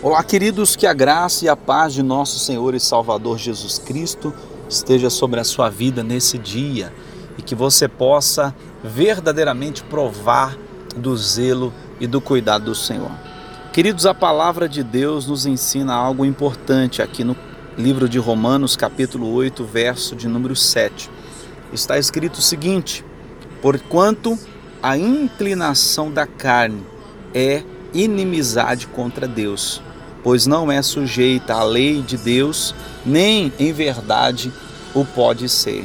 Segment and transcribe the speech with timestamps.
[0.00, 4.32] Olá, queridos, que a graça e a paz de nosso Senhor e Salvador Jesus Cristo
[4.68, 6.94] esteja sobre a sua vida nesse dia
[7.36, 10.56] e que você possa verdadeiramente provar
[10.96, 13.10] do zelo e do cuidado do Senhor.
[13.72, 17.36] Queridos, a palavra de Deus nos ensina algo importante aqui no
[17.76, 21.10] livro de Romanos, capítulo 8, verso de número 7.
[21.72, 23.04] Está escrito o seguinte:
[23.60, 24.38] Porquanto
[24.80, 26.86] a inclinação da carne
[27.34, 29.82] é inimizade contra Deus
[30.22, 34.52] pois não é sujeita à lei de Deus, nem em verdade
[34.94, 35.84] o pode ser.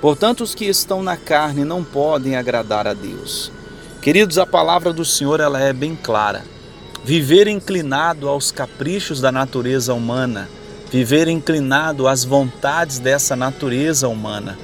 [0.00, 3.52] Portanto, os que estão na carne não podem agradar a Deus.
[4.00, 6.42] Queridos, a palavra do Senhor ela é bem clara.
[7.04, 10.48] Viver inclinado aos caprichos da natureza humana,
[10.90, 14.58] viver inclinado às vontades dessa natureza humana,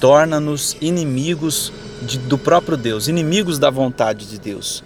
[0.00, 1.72] torna-nos inimigos
[2.02, 4.82] de, do próprio Deus, inimigos da vontade de Deus.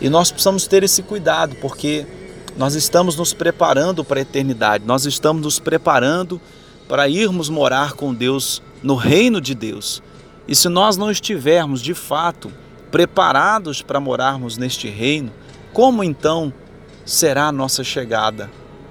[0.00, 2.06] E nós precisamos ter esse cuidado, porque
[2.58, 6.40] nós estamos nos preparando para a eternidade, nós estamos nos preparando
[6.88, 10.02] para irmos morar com Deus no reino de Deus.
[10.48, 12.52] E se nós não estivermos de fato
[12.90, 15.30] preparados para morarmos neste reino,
[15.72, 16.52] como então
[17.04, 18.50] será a nossa chegada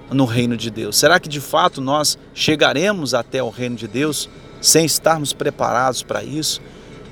[0.09, 0.95] no reino de Deus?
[0.95, 4.29] Será que de fato nós chegaremos até o reino de Deus
[4.61, 6.61] sem estarmos preparados para isso?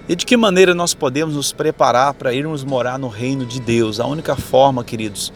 [0.08, 4.00] E de que maneira nós podemos nos preparar para irmos morar no reino de Deus?
[4.00, 5.34] A única forma, queridos,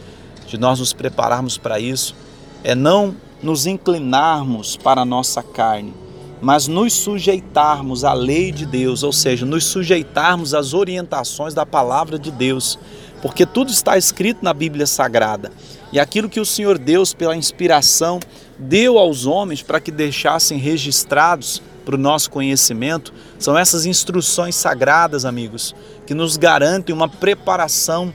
[0.50, 2.16] de nós nos prepararmos para isso
[2.64, 5.94] é não nos inclinarmos para a nossa carne,
[6.42, 12.18] mas nos sujeitarmos à lei de Deus, ou seja, nos sujeitarmos às orientações da palavra
[12.18, 12.78] de Deus,
[13.22, 15.52] porque tudo está escrito na Bíblia Sagrada.
[15.92, 18.20] E aquilo que o Senhor Deus, pela inspiração,
[18.58, 25.26] deu aos homens para que deixassem registrados para o nosso conhecimento, são essas instruções sagradas,
[25.26, 25.76] amigos,
[26.06, 28.14] que nos garantem uma preparação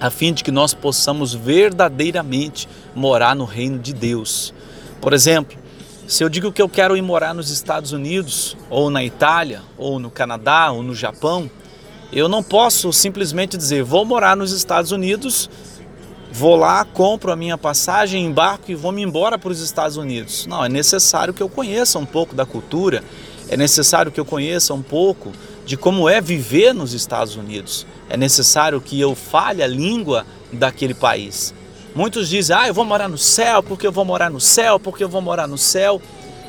[0.00, 4.52] a fim de que nós possamos verdadeiramente morar no reino de Deus.
[5.00, 5.58] Por exemplo,
[6.06, 9.98] se eu digo que eu quero ir morar nos Estados Unidos, ou na Itália, ou
[9.98, 11.50] no Canadá, ou no Japão,
[12.12, 15.48] eu não posso simplesmente dizer vou morar nos Estados Unidos,
[16.30, 20.46] vou lá, compro a minha passagem, embarco e vou me embora para os Estados Unidos.
[20.46, 23.02] Não, é necessário que eu conheça um pouco da cultura,
[23.48, 25.32] é necessário que eu conheça um pouco
[25.64, 27.86] de como é viver nos Estados Unidos.
[28.08, 31.54] É necessário que eu fale a língua daquele país.
[31.94, 35.04] Muitos dizem, ah, eu vou morar no céu, porque eu vou morar no céu, porque
[35.04, 36.00] eu vou morar no céu.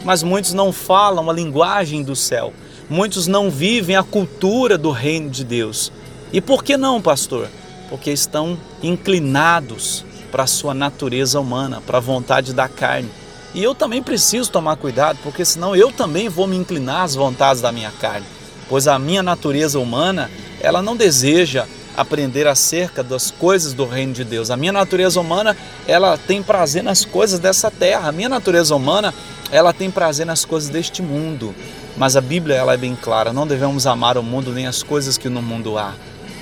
[0.03, 2.53] Mas muitos não falam a linguagem do céu.
[2.90, 5.91] Muitos não vivem a cultura do reino de Deus.
[6.31, 7.47] E por que não, pastor?
[7.90, 13.09] Porque estão inclinados para a sua natureza humana, para a vontade da carne.
[13.53, 17.62] E eu também preciso tomar cuidado, porque senão eu também vou me inclinar às vontades
[17.62, 18.25] da minha carne
[18.69, 20.29] pois a minha natureza humana,
[20.62, 21.66] ela não deseja
[21.96, 24.50] aprender acerca das coisas do reino de Deus.
[24.50, 25.56] A minha natureza humana,
[25.88, 28.09] ela tem prazer nas coisas dessa terra.
[28.09, 29.13] A minha natureza humana,
[29.51, 31.53] ela tem prazer nas coisas deste mundo.
[31.96, 35.18] Mas a Bíblia ela é bem clara, não devemos amar o mundo nem as coisas
[35.18, 35.94] que no mundo há.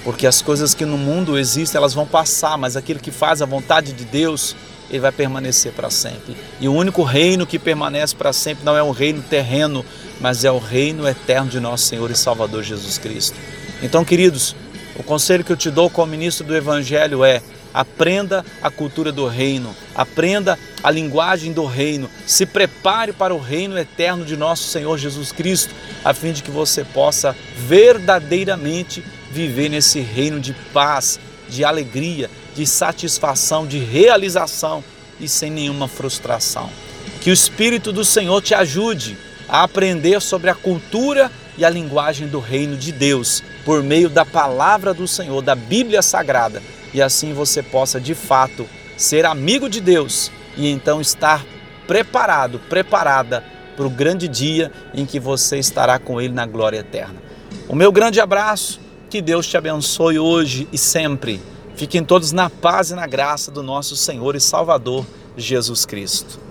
[0.04, 3.46] Porque as coisas que no mundo existem, elas vão passar, mas aquilo que faz a
[3.46, 4.56] vontade de Deus,
[4.92, 6.36] ele vai permanecer para sempre.
[6.60, 9.86] E o único reino que permanece para sempre não é um reino terreno,
[10.20, 13.38] mas é o reino eterno de nosso Senhor e Salvador Jesus Cristo.
[13.82, 14.54] Então, queridos,
[14.96, 17.42] o conselho que eu te dou como ministro do Evangelho é:
[17.74, 23.80] aprenda a cultura do reino, aprenda a linguagem do reino, se prepare para o reino
[23.80, 29.02] eterno de nosso Senhor Jesus Cristo, a fim de que você possa verdadeiramente
[29.32, 34.84] viver nesse reino de paz, de alegria, de satisfação, de realização
[35.20, 36.70] e sem nenhuma frustração.
[37.22, 39.18] Que o Espírito do Senhor te ajude
[39.48, 44.26] a aprender sobre a cultura e a linguagem do reino de Deus por meio da
[44.26, 46.62] palavra do Senhor, da Bíblia Sagrada,
[46.94, 51.46] e assim você possa de fato ser amigo de Deus e então estar
[51.88, 53.44] preparado, preparada
[53.76, 57.16] para o grande dia em que você estará com Ele na glória eterna.
[57.68, 58.80] O meu grande abraço,
[59.10, 61.42] que Deus te abençoe hoje e sempre.
[61.76, 66.51] Fiquem todos na paz e na graça do nosso Senhor e Salvador Jesus Cristo.